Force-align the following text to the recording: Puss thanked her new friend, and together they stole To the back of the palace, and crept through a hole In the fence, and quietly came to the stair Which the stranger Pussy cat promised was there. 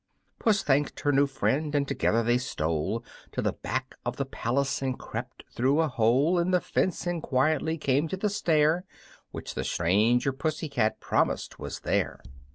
Puss 0.39 0.63
thanked 0.63 1.01
her 1.01 1.11
new 1.11 1.27
friend, 1.27 1.75
and 1.75 1.87
together 1.87 2.23
they 2.23 2.39
stole 2.39 3.03
To 3.33 3.41
the 3.43 3.53
back 3.53 3.93
of 4.03 4.15
the 4.17 4.25
palace, 4.25 4.81
and 4.81 4.97
crept 4.97 5.43
through 5.51 5.79
a 5.79 5.87
hole 5.89 6.39
In 6.39 6.49
the 6.49 6.59
fence, 6.59 7.05
and 7.05 7.21
quietly 7.21 7.77
came 7.77 8.07
to 8.07 8.17
the 8.17 8.27
stair 8.27 8.83
Which 9.29 9.53
the 9.53 9.63
stranger 9.63 10.33
Pussy 10.33 10.69
cat 10.69 10.99
promised 10.99 11.59
was 11.59 11.81
there. 11.81 12.23